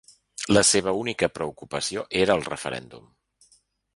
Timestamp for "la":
0.57-0.61